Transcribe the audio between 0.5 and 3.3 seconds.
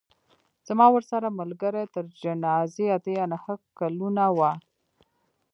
زما ورسره ملګرۍ تر جنازې اته یا